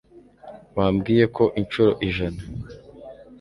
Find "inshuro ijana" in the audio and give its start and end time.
1.59-2.41